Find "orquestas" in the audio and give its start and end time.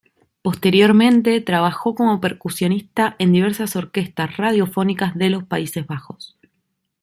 3.75-4.35